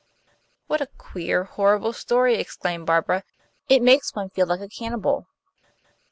"What 0.65 0.81
a 0.81 0.87
queer, 0.97 1.43
horrible 1.43 1.93
story," 1.93 2.33
exclaimed 2.39 2.87
Barbara. 2.87 3.23
"It 3.69 3.83
makes 3.83 4.15
one 4.15 4.31
feel 4.31 4.47
like 4.47 4.59
a 4.61 4.67
cannibal." 4.67 5.27